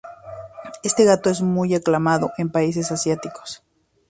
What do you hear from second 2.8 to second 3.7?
asiáticos.